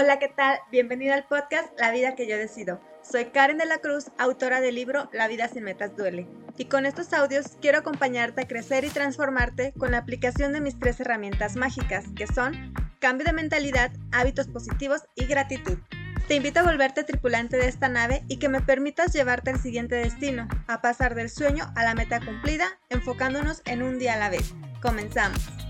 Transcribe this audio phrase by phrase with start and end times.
[0.00, 0.60] Hola, ¿qué tal?
[0.70, 2.80] Bienvenido al podcast La vida que yo decido.
[3.02, 6.28] Soy Karen de la Cruz, autora del libro La vida sin metas duele.
[6.56, 10.78] Y con estos audios quiero acompañarte a crecer y transformarte con la aplicación de mis
[10.78, 15.78] tres herramientas mágicas, que son cambio de mentalidad, hábitos positivos y gratitud.
[16.28, 19.96] Te invito a volverte tripulante de esta nave y que me permitas llevarte al siguiente
[19.96, 24.30] destino, a pasar del sueño a la meta cumplida, enfocándonos en un día a la
[24.30, 24.54] vez.
[24.80, 25.67] Comenzamos.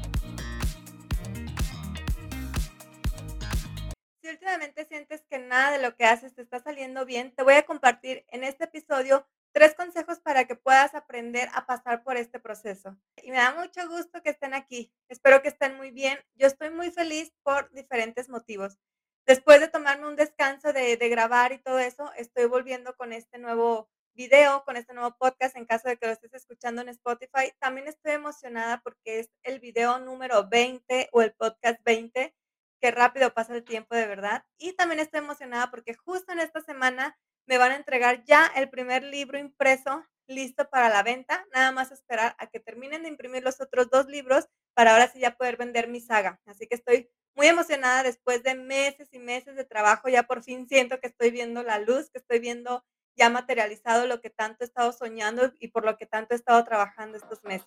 [4.28, 7.54] Si últimamente sientes que nada de lo que haces te está saliendo bien, te voy
[7.54, 12.38] a compartir en este episodio tres consejos para que puedas aprender a pasar por este
[12.38, 12.94] proceso.
[13.22, 14.92] Y me da mucho gusto que estén aquí.
[15.08, 16.18] Espero que estén muy bien.
[16.34, 18.76] Yo estoy muy feliz por diferentes motivos.
[19.24, 23.38] Después de tomarme un descanso de, de grabar y todo eso, estoy volviendo con este
[23.38, 27.54] nuevo video, con este nuevo podcast en caso de que lo estés escuchando en Spotify.
[27.60, 32.34] También estoy emocionada porque es el video número 20 o el podcast 20
[32.80, 34.44] qué rápido pasa el tiempo de verdad.
[34.58, 38.68] Y también estoy emocionada porque justo en esta semana me van a entregar ya el
[38.68, 41.46] primer libro impreso listo para la venta.
[41.54, 45.20] Nada más esperar a que terminen de imprimir los otros dos libros para ahora sí
[45.20, 46.40] ya poder vender mi saga.
[46.46, 50.08] Así que estoy muy emocionada después de meses y meses de trabajo.
[50.08, 52.84] Ya por fin siento que estoy viendo la luz, que estoy viendo
[53.16, 56.62] ya materializado lo que tanto he estado soñando y por lo que tanto he estado
[56.64, 57.66] trabajando estos meses.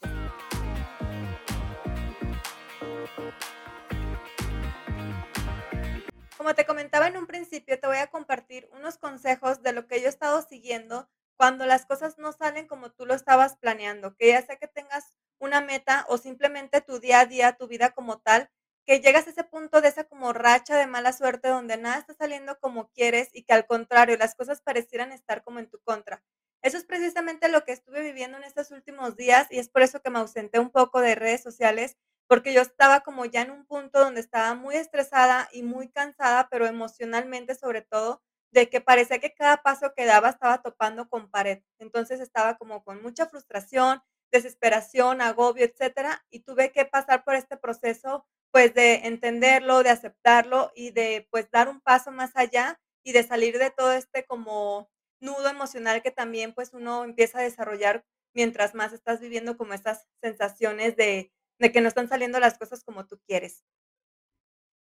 [6.42, 10.00] Como te comentaba en un principio, te voy a compartir unos consejos de lo que
[10.02, 14.30] yo he estado siguiendo cuando las cosas no salen como tú lo estabas planeando, que
[14.30, 18.18] ya sea que tengas una meta o simplemente tu día a día, tu vida como
[18.22, 18.50] tal,
[18.88, 22.16] que llegas a ese punto de esa como racha de mala suerte donde nada está
[22.16, 26.24] saliendo como quieres y que al contrario las cosas parecieran estar como en tu contra.
[26.64, 30.02] Eso es precisamente lo que estuve viviendo en estos últimos días y es por eso
[30.02, 31.98] que me ausenté un poco de redes sociales
[32.32, 36.48] porque yo estaba como ya en un punto donde estaba muy estresada y muy cansada,
[36.50, 38.22] pero emocionalmente sobre todo,
[38.54, 41.62] de que parecía que cada paso que daba estaba topando con pared.
[41.78, 47.58] Entonces estaba como con mucha frustración, desesperación, agobio, etcétera, y tuve que pasar por este
[47.58, 53.12] proceso pues de entenderlo, de aceptarlo y de pues dar un paso más allá y
[53.12, 58.06] de salir de todo este como nudo emocional que también pues uno empieza a desarrollar
[58.34, 62.84] mientras más estás viviendo como estas sensaciones de de que no están saliendo las cosas
[62.84, 63.64] como tú quieres.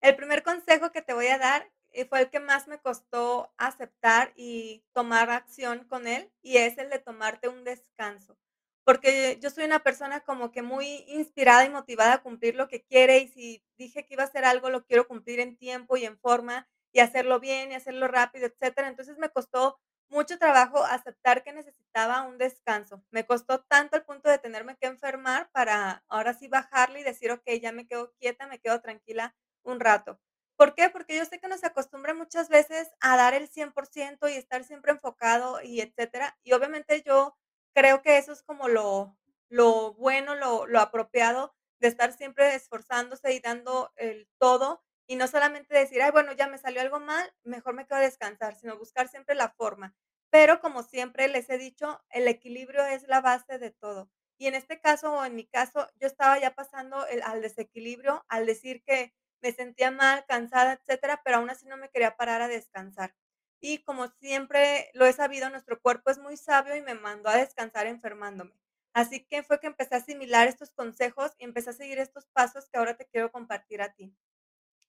[0.02, 3.52] El primer consejo que te voy a dar eh, fue el que más me costó
[3.58, 8.38] aceptar y tomar acción con él y es el de tomarte un descanso.
[8.84, 12.82] Porque yo soy una persona como que muy inspirada y motivada a cumplir lo que
[12.84, 16.06] quiere y si dije que iba a hacer algo lo quiero cumplir en tiempo y
[16.06, 18.88] en forma y hacerlo bien y hacerlo rápido, etcétera.
[18.88, 19.80] Entonces me costó
[20.11, 23.03] mucho trabajo aceptar que necesitaba un descanso.
[23.11, 27.31] Me costó tanto el punto de tenerme que enfermar para ahora sí bajarle y decir,
[27.31, 30.19] ok, ya me quedo quieta, me quedo tranquila un rato.
[30.57, 30.89] ¿Por qué?
[30.89, 34.91] Porque yo sé que nos acostumbra muchas veces a dar el 100% y estar siempre
[34.91, 36.38] enfocado y etcétera.
[36.43, 37.35] Y obviamente yo
[37.73, 39.17] creo que eso es como lo,
[39.49, 45.27] lo bueno, lo, lo apropiado de estar siempre esforzándose y dando el todo y no
[45.27, 48.77] solamente decir, ay, bueno, ya me salió algo mal, mejor me quedo a descansar, sino
[48.77, 49.95] buscar siempre la forma.
[50.29, 54.09] Pero como siempre les he dicho, el equilibrio es la base de todo.
[54.38, 58.23] Y en este caso o en mi caso, yo estaba ya pasando el, al desequilibrio
[58.29, 62.41] al decir que me sentía mal, cansada, etcétera, pero aún así no me quería parar
[62.41, 63.13] a descansar.
[63.59, 67.38] Y como siempre lo he sabido, nuestro cuerpo es muy sabio y me mandó a
[67.38, 68.53] descansar enfermándome.
[68.93, 72.67] Así que fue que empecé a asimilar estos consejos y empecé a seguir estos pasos
[72.69, 74.16] que ahora te quiero compartir a ti.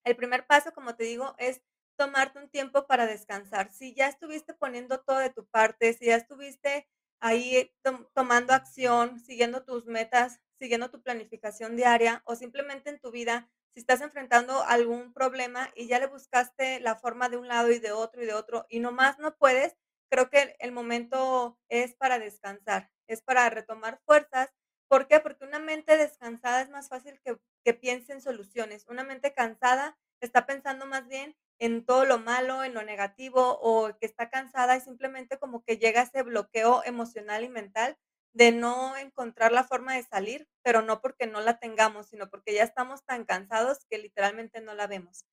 [0.05, 1.63] El primer paso, como te digo, es
[1.97, 3.73] tomarte un tiempo para descansar.
[3.73, 6.89] Si ya estuviste poniendo todo de tu parte, si ya estuviste
[7.21, 7.73] ahí
[8.15, 13.81] tomando acción, siguiendo tus metas, siguiendo tu planificación diaria o simplemente en tu vida, si
[13.81, 17.93] estás enfrentando algún problema y ya le buscaste la forma de un lado y de
[17.93, 19.77] otro y de otro y nomás no puedes,
[20.11, 24.51] creo que el momento es para descansar, es para retomar fuerzas.
[24.93, 25.21] ¿Por qué?
[25.21, 28.85] Porque una mente descansada es más fácil que que piense en soluciones.
[28.89, 33.97] Una mente cansada está pensando más bien en todo lo malo, en lo negativo o
[33.99, 37.97] que está cansada y simplemente como que llega ese bloqueo emocional y mental
[38.35, 42.53] de no encontrar la forma de salir, pero no porque no la tengamos, sino porque
[42.53, 45.25] ya estamos tan cansados que literalmente no la vemos.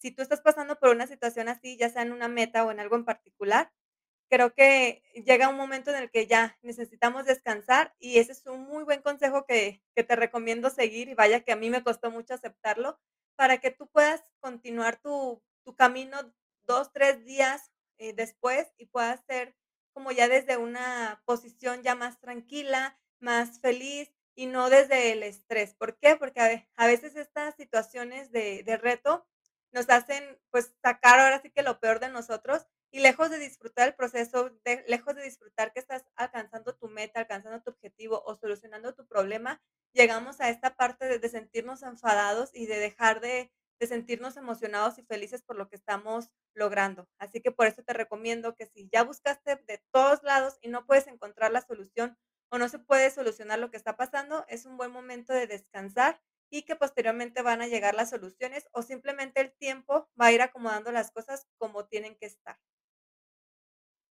[0.00, 2.78] Si tú estás pasando por una situación así, ya sea en una meta o en
[2.78, 3.72] algo en particular,
[4.28, 8.62] creo que llega un momento en el que ya necesitamos descansar y ese es un
[8.62, 12.34] muy buen consejo que, te recomiendo seguir y vaya que a mí me costó mucho
[12.34, 12.98] aceptarlo
[13.36, 15.42] para que tú puedas continuar tu,
[15.76, 16.16] camino
[16.66, 19.54] dos, tres días eh, después y puedas ser
[19.92, 25.74] como ya desde una posición ya más tranquila, más feliz y no desde el estrés.
[25.74, 26.16] ¿Por qué?
[26.16, 29.26] Porque a, veces estas situaciones de, de reto
[29.72, 33.88] nos hacen, pues, sacar ahora sí que lo peor de nosotros, y lejos de disfrutar
[33.88, 34.50] el proceso,
[34.86, 39.60] lejos de disfrutar que estás alcanzando tu meta, alcanzando tu objetivo o solucionando tu problema,
[39.92, 45.04] llegamos a esta parte de sentirnos enfadados y de dejar de de sentirnos emocionados y
[45.04, 47.08] felices por lo que estamos logrando.
[47.18, 50.84] Así que por eso te recomiendo que si ya buscaste de todos lados y no
[50.84, 52.18] puedes encontrar la solución
[52.50, 56.20] o no se puede solucionar lo que está pasando, es un buen momento de descansar
[56.50, 60.42] y que posteriormente van a llegar las soluciones o simplemente el tiempo va a ir
[60.42, 62.58] acomodando las cosas como tienen que estar.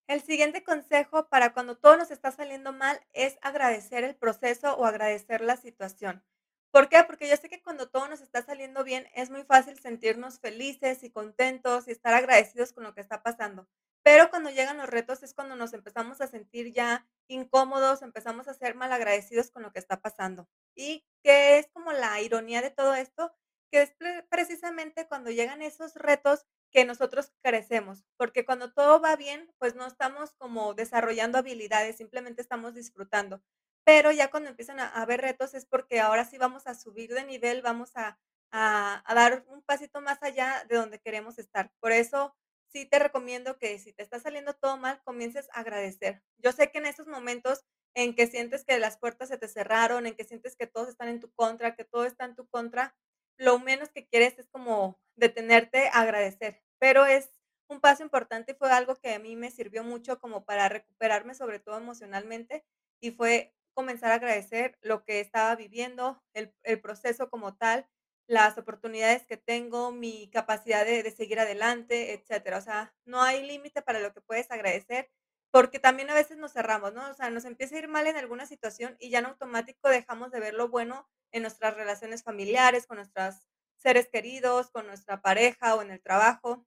[0.07, 4.85] El siguiente consejo para cuando todo nos está saliendo mal es agradecer el proceso o
[4.85, 6.23] agradecer la situación.
[6.71, 7.03] ¿Por qué?
[7.03, 11.03] Porque yo sé que cuando todo nos está saliendo bien es muy fácil sentirnos felices
[11.03, 13.67] y contentos y estar agradecidos con lo que está pasando.
[14.03, 18.53] Pero cuando llegan los retos es cuando nos empezamos a sentir ya incómodos, empezamos a
[18.53, 20.47] ser malagradecidos con lo que está pasando.
[20.75, 23.33] Y que es como la ironía de todo esto,
[23.71, 29.15] que es pre- precisamente cuando llegan esos retos que nosotros crecemos, porque cuando todo va
[29.15, 33.41] bien, pues no estamos como desarrollando habilidades, simplemente estamos disfrutando.
[33.85, 37.23] Pero ya cuando empiezan a haber retos es porque ahora sí vamos a subir de
[37.25, 38.19] nivel, vamos a
[38.51, 41.71] a a dar un pasito más allá de donde queremos estar.
[41.79, 42.35] Por eso
[42.71, 46.23] sí te recomiendo que si te está saliendo todo mal, comiences a agradecer.
[46.37, 50.05] Yo sé que en esos momentos en que sientes que las puertas se te cerraron,
[50.05, 52.95] en que sientes que todos están en tu contra, que todo está en tu contra,
[53.37, 56.61] lo menos que quieres es como detenerte a agradecer.
[56.79, 57.29] Pero es
[57.69, 61.35] un paso importante y fue algo que a mí me sirvió mucho como para recuperarme,
[61.35, 62.65] sobre todo emocionalmente,
[63.01, 67.87] y fue comenzar a agradecer lo que estaba viviendo, el el proceso como tal,
[68.27, 72.57] las oportunidades que tengo, mi capacidad de de seguir adelante, etcétera.
[72.57, 75.09] O sea, no hay límite para lo que puedes agradecer,
[75.51, 77.09] porque también a veces nos cerramos, ¿no?
[77.09, 80.31] O sea, nos empieza a ir mal en alguna situación y ya en automático dejamos
[80.31, 83.35] de ver lo bueno en nuestras relaciones familiares, con nuestros
[83.77, 86.65] seres queridos, con nuestra pareja o en el trabajo.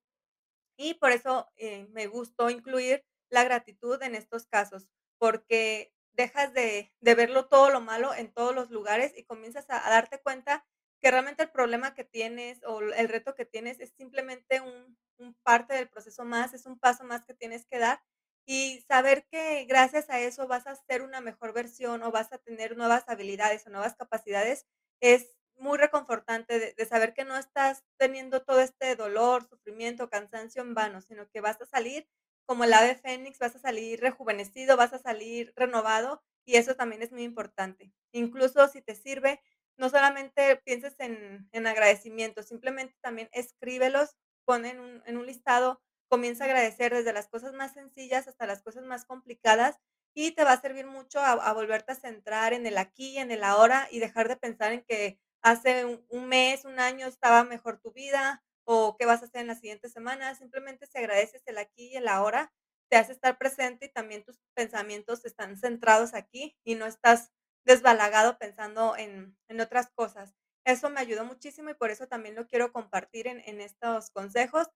[0.77, 4.89] Y por eso, eh, me gustó incluir la gratitud en estos casos,
[5.19, 9.79] porque dejas de de verlo todo lo malo en todos los lugares y comienzas a
[9.91, 10.67] darte cuenta
[11.01, 14.97] que realmente el problema que tienes o el reto que tienes es simplemente un
[15.45, 18.03] parte del proceso más, es un paso más que tienes que dar,
[18.47, 22.39] y saber que gracias a eso vas a ser una mejor versión o vas a
[22.39, 24.67] tener nuevas habilidades o nuevas capacidades,
[25.01, 30.75] es muy reconfortante de saber que no estás teniendo todo este dolor, sufrimiento, cansancio en
[30.75, 32.09] vano, sino que vas a salir
[32.47, 37.03] como el ave fénix, vas a salir rejuvenecido, vas a salir renovado, y eso también
[37.03, 37.93] es muy importante.
[38.13, 39.41] Incluso si te sirve,
[39.77, 45.81] no solamente pienses en en agradecimiento, simplemente también escríbelos, pon en en un listado,
[46.11, 49.79] comienza a agradecer desde las cosas más sencillas hasta las cosas más complicadas,
[50.15, 53.45] y te va a servir mucho a volverte a centrar en el aquí en el
[53.45, 57.81] ahora, y dejar de pensar en que hace un un mes, un año estaba mejor
[57.81, 60.39] tu vida, o qué vas a hacer en las siguientes semanas.
[60.39, 62.53] Simplemente si agradeces el aquí y el ahora,
[62.91, 67.33] te hace estar presente y también tus pensamientos están centrados aquí y no estás
[67.67, 70.35] desbalagado pensando en en otras cosas.
[70.67, 74.69] Eso me ayudó muchísimo y por eso también lo quiero compartir en en estos consejos.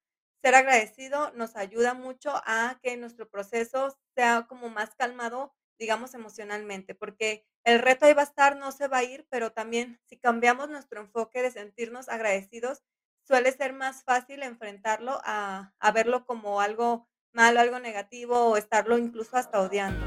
[0.45, 6.95] Ser agradecido nos ayuda mucho a que nuestro proceso sea como más calmado, digamos, emocionalmente,
[6.95, 10.19] porque el reto ahí va a estar, no se va a ir, pero también si
[10.19, 12.83] cambiamos nuestro enfoque de sentirnos agradecidos,
[13.27, 19.39] suele ser más fácil enfrentarlo a verlo como algo malo, algo negativo o estarlo incluso
[19.39, 20.05] hasta odiando.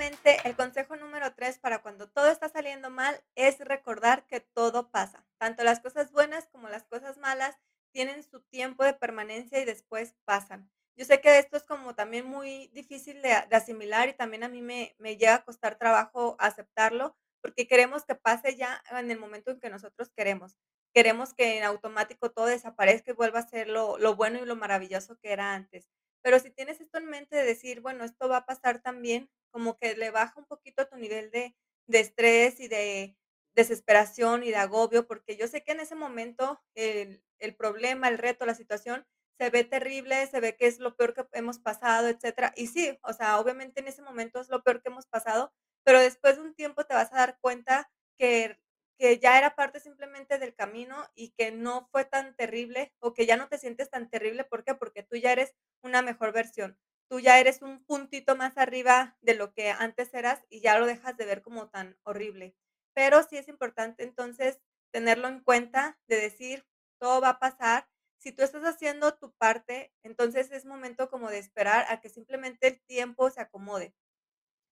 [0.00, 4.90] Finalmente, el consejo número 3 para cuando todo está saliendo mal es recordar que todo
[4.90, 5.26] pasa.
[5.38, 7.58] Tanto las cosas buenas como las cosas malas
[7.92, 10.70] tienen su tiempo de permanencia y después pasan.
[10.96, 14.48] Yo sé que esto es como también muy difícil de, de asimilar y también a
[14.48, 19.18] mí me, me llega a costar trabajo aceptarlo porque queremos que pase ya en el
[19.18, 20.56] momento en que nosotros queremos.
[20.94, 24.56] Queremos que en automático todo desaparezca y vuelva a ser lo, lo bueno y lo
[24.56, 25.90] maravilloso que era antes.
[26.22, 29.78] Pero si tienes esto en mente de decir, bueno, esto va a pasar también, como
[29.78, 33.16] que le baja un poquito tu nivel de de estrés y de
[33.54, 38.18] desesperación y de agobio, porque yo sé que en ese momento el el problema, el
[38.18, 39.06] reto, la situación
[39.38, 42.52] se ve terrible, se ve que es lo peor que hemos pasado, etcétera.
[42.56, 45.52] Y sí, o sea, obviamente en ese momento es lo peor que hemos pasado,
[45.84, 48.58] pero después de un tiempo te vas a dar cuenta que
[49.00, 53.26] que ya era parte simplemente del camino y que no fue tan terrible, o que
[53.26, 54.74] ya no te sientes tan terrible, ¿por qué?
[54.76, 56.78] Porque tú ya eres una mejor versión
[57.10, 60.86] tú ya eres un puntito más arriba de lo que antes eras y ya lo
[60.86, 62.54] dejas de ver como tan horrible.
[62.94, 64.60] Pero sí es importante entonces
[64.92, 66.64] tenerlo en cuenta, de decir,
[67.00, 67.88] todo va a pasar.
[68.18, 72.68] Si tú estás haciendo tu parte, entonces es momento como de esperar a que simplemente
[72.68, 73.94] el tiempo se acomode.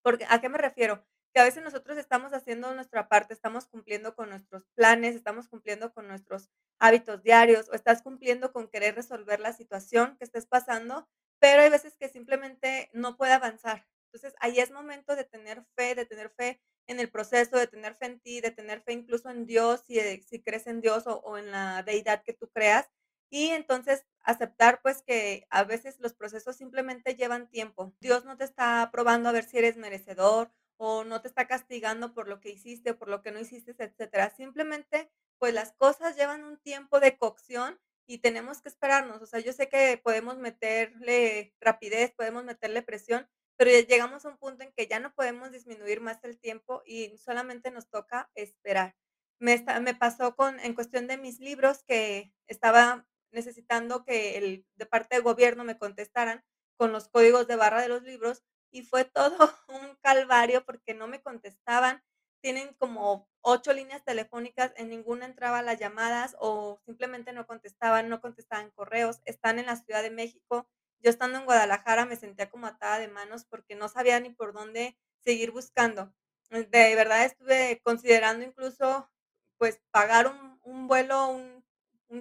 [0.03, 1.05] Porque, ¿a qué me refiero?
[1.35, 5.93] Que a veces nosotros estamos haciendo nuestra parte, estamos cumpliendo con nuestros planes, estamos cumpliendo
[5.93, 11.09] con nuestros hábitos diarios o estás cumpliendo con querer resolver la situación que estés pasando,
[11.41, 13.87] pero hay veces que simplemente no puede avanzar.
[14.13, 17.95] Entonces, ahí es momento de tener fe, de tener fe en el proceso, de tener
[17.95, 21.07] fe en ti, de tener fe incluso en Dios, si, eh, si crees en Dios
[21.07, 22.89] o, o en la deidad que tú creas.
[23.31, 27.95] Y entonces aceptar pues que a veces los procesos simplemente llevan tiempo.
[28.01, 32.15] Dios no te está probando a ver si eres merecedor o no te está castigando
[32.15, 34.31] por lo que hiciste por lo que no hiciste, etcétera.
[34.31, 39.23] Simplemente pues las cosas llevan un tiempo de cocción y tenemos que esperarnos.
[39.23, 44.39] O sea, yo sé que podemos meterle rapidez, podemos meterle presión, pero llegamos a un
[44.39, 48.97] punto en que ya no podemos disminuir más el tiempo y solamente nos toca esperar.
[49.41, 54.87] Me, me pasó con, en cuestión de mis libros que estaba necesitando que el, de
[54.87, 56.45] parte del gobierno me contestaran
[56.77, 59.37] con los códigos de barra de los libros y fue todo
[59.69, 62.03] un calvario porque no me contestaban.
[62.41, 68.21] Tienen como ocho líneas telefónicas, en ninguna entraba las llamadas o simplemente no contestaban, no
[68.21, 69.21] contestaban correos.
[69.25, 70.69] Están en la Ciudad de México.
[71.01, 74.53] Yo estando en Guadalajara me sentía como atada de manos porque no sabía ni por
[74.53, 76.13] dónde seguir buscando.
[76.51, 79.11] De verdad estuve considerando incluso
[79.59, 80.29] pues pagar
[80.63, 81.65] un, vuelo, un,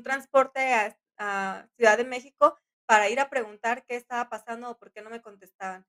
[0.03, 0.73] transporte
[1.17, 5.09] a Ciudad de México para ir a preguntar qué estaba pasando o por qué no
[5.09, 5.85] me contestaban.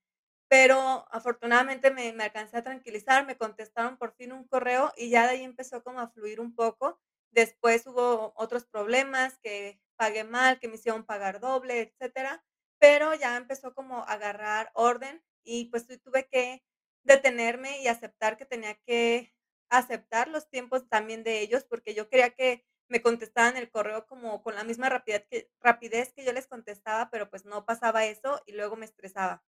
[0.49, 5.25] Pero afortunadamente me, me alcancé a tranquilizar, me contestaron por fin un correo y ya
[5.25, 6.99] de ahí empezó como a fluir un poco.
[7.31, 12.45] Después hubo otros problemas, que pagué mal, que me hicieron pagar doble, etcétera,
[12.78, 16.62] pero ya empezó como a agarrar orden y pues tu- tuve que
[17.05, 19.35] detenerme y aceptar que tenía que
[19.71, 24.43] aceptar los tiempos también de ellos, porque yo quería que me contestaran el correo como
[24.43, 28.43] con la misma rapidez que, rapidez que yo les contestaba, pero pues no pasaba eso
[28.47, 29.43] y luego me estresaba.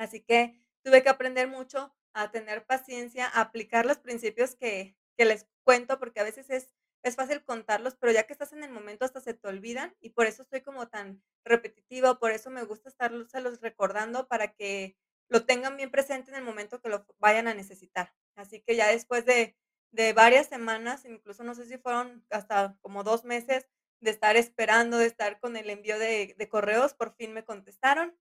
[0.00, 5.46] Así que tuve que aprender mucho a tener paciencia, a aplicar los principios que les
[5.64, 9.06] cuento, porque a veces es es fácil contarlos, pero ya que estás en el momento
[9.06, 12.90] hasta se te olvidan, y por eso estoy como tan repetitiva, por eso me gusta
[12.90, 14.98] estárselos recordando para que
[15.30, 18.12] lo tengan bien presente en el momento que lo vayan a necesitar.
[18.36, 19.56] Así que ya después de
[19.92, 23.66] de varias semanas, incluso no sé si fueron hasta como 2 meses
[24.00, 28.14] de estar esperando, de estar con el envío de correos, por fin me contestaron.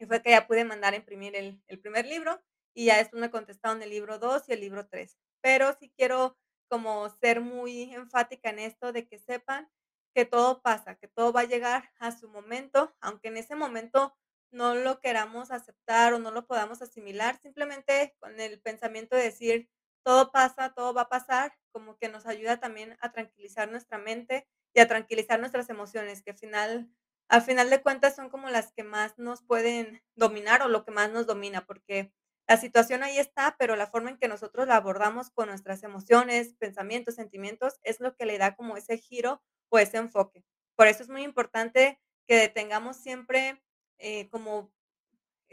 [0.00, 2.40] Y fue que ya pude mandar a imprimir el el primer libro,
[2.74, 5.18] y ya después me contestaron el libro 2 y el libro 3.
[5.40, 6.36] Pero sí quiero
[6.68, 9.68] como ser muy enfática en esto de que sepan
[10.14, 14.14] que todo pasa, que todo va a llegar a su momento, aunque en ese momento
[14.52, 19.68] no lo queramos aceptar o no lo podamos asimilar, simplemente con el pensamiento de decir:
[20.04, 24.46] "Todo pasa, todo va a pasar", como que nos ayuda también a tranquilizar nuestra mente
[24.74, 26.88] y a tranquilizar nuestras emociones, que al final
[27.28, 30.90] al final de cuentas son como las que más nos pueden dominar o lo que
[30.90, 32.12] más nos domina, porque
[32.48, 36.54] la situación ahí está, pero la forma en que nosotros la abordamos con nuestras emociones,
[36.54, 40.44] pensamientos, sentimientos, es lo que le da como ese giro o ese enfoque.
[40.74, 43.62] Por eso es muy importante que tengamos siempre,
[43.98, 44.72] eh, como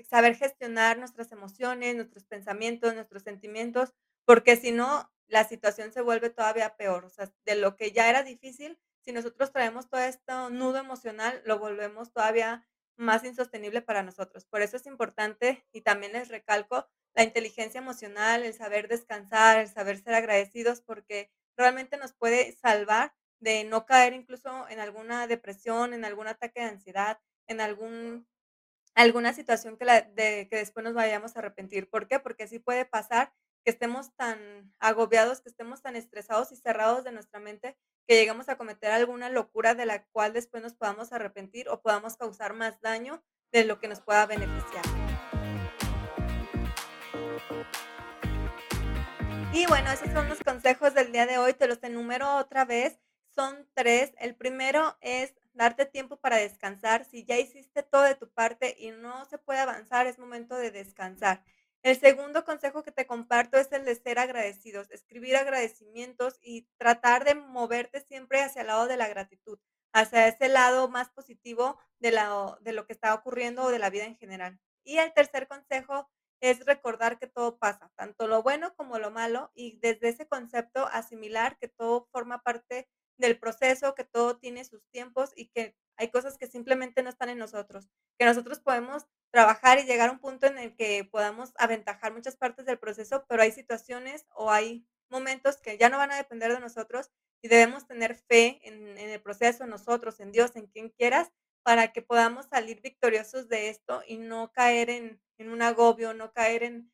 [0.09, 3.93] saber gestionar nuestras emociones, nuestros pensamientos, nuestros sentimientos,
[4.25, 7.05] porque si no, la situación se vuelve todavía peor.
[7.05, 11.41] O sea, de lo que ya era difícil, si nosotros traemos todo esto nudo emocional,
[11.45, 14.45] lo volvemos todavía más insostenible para nosotros.
[14.45, 19.67] Por eso es importante, y también les recalco, la inteligencia emocional, el saber descansar, el
[19.69, 25.93] saber ser agradecidos, porque realmente nos puede salvar de no caer incluso en alguna depresión,
[25.93, 28.27] en algún ataque de ansiedad, en algún
[28.95, 32.19] Alguna situación que de que después nos vayamos a arrepentir, ¿por qué?
[32.19, 33.33] Porque sí puede pasar
[33.65, 37.75] que estemos tan agobiados, que estemos tan estresados y cerrados de nuestra mente,
[38.07, 42.15] que lleguemos a cometer alguna locura de la cual después nos podamos arrepentir o podamos
[42.15, 44.85] causar más daño de lo que nos pueda beneficiar.
[49.51, 52.99] Y bueno, esos son los consejos del día de hoy, te los enumero otra vez,
[53.33, 54.13] son 3.
[54.19, 57.03] El primero es darte tiempo para descansar.
[57.03, 60.69] Si ya hiciste todo de tu parte y no se puede avanzar, es momento de
[60.69, 61.43] descansar.
[61.85, 67.25] El segundo consejo que te comparto es el de ser agradecidos, escribir agradecimientos y tratar
[67.25, 69.59] de moverte siempre hacia el lado de la gratitud,
[69.93, 73.91] hacia ese lado más positivo de la de lo que está ocurriendo o de la
[73.91, 74.59] vida en general.
[74.83, 76.09] Y el tercer consejo
[76.41, 80.87] es recordar que todo pasa, tanto lo bueno como lo malo, y desde ese concepto
[80.87, 82.89] asimilar que todo forma parte
[83.19, 87.29] del proceso, que todo tiene sus tiempos y que hay cosas que simplemente no están
[87.29, 91.53] en nosotros, que nosotros podemos trabajar y llegar a un punto en el que podamos
[91.57, 96.11] aventajar muchas partes del proceso, pero hay situaciones o hay momentos que ya no van
[96.11, 97.11] a depender de nosotros
[97.41, 101.31] y debemos tener fe en, el proceso, en nosotros, en Dios, en quien quieras,
[101.63, 106.63] para que podamos salir victoriosos de esto y no caer en, un agobio, no caer
[106.63, 106.91] en,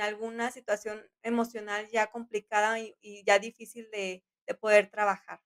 [0.00, 4.22] alguna situación emocional ya complicada y, ya difícil de
[4.60, 5.40] poder trabajar.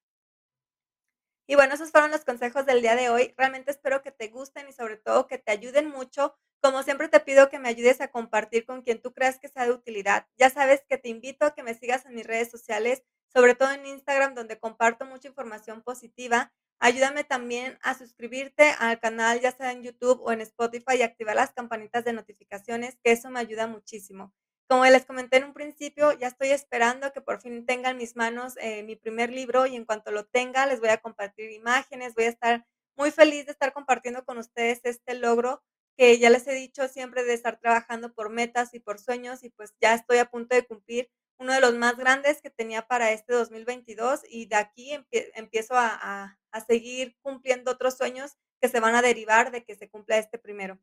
[1.50, 3.32] Y bueno, esos fueron los consejos del día de hoy.
[3.38, 6.36] Realmente espero que te gusten y sobre todo que te ayuden mucho.
[6.60, 9.64] Como siempre te pido que me ayudes a compartir con quien tú creas que sea
[9.64, 10.26] de utilidad.
[10.36, 13.02] Ya sabes que te invito a que me sigas en mis redes sociales,
[13.32, 16.52] sobre todo en Instagram, donde comparto mucha información positiva.
[16.80, 21.34] Ayúdame también a suscribirte al canal, ya sea en YouTube o en Spotify, y activar
[21.36, 24.34] las campanitas de notificaciones, que eso me ayuda muchísimo.
[24.68, 28.16] Como les comenté en un principio, ya estoy esperando que por fin tenga en mis
[28.16, 32.14] manos eh, mi primer libro y en cuanto lo tenga les voy a compartir imágenes,
[32.14, 35.62] voy a estar muy feliz de estar compartiendo con ustedes este logro
[35.96, 39.48] que ya les he dicho siempre de estar trabajando por metas y por sueños y
[39.48, 43.10] pues ya estoy a punto de cumplir uno de los más grandes que tenía para
[43.12, 44.92] este 2022 y de aquí
[45.34, 50.18] empiezo a seguir cumpliendo otros sueños que se van a derivar de que se cumpla
[50.18, 50.78] este primero.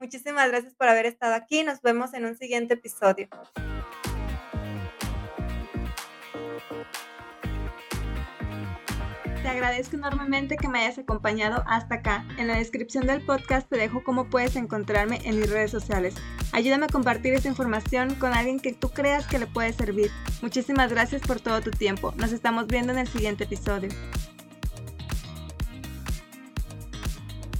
[0.00, 1.62] Muchísimas gracias por haber estado aquí.
[1.62, 3.28] Nos vemos en un siguiente episodio.
[9.42, 12.24] Te agradezco enormemente que me hayas acompañado hasta acá.
[12.38, 16.14] En la descripción del podcast te dejo cómo puedes encontrarme en mis redes sociales.
[16.52, 20.10] Ayúdame a compartir esta información con alguien que tú creas que le puede servir.
[20.40, 22.12] Muchísimas gracias por todo tu tiempo.
[22.16, 23.90] Nos estamos viendo en el siguiente episodio.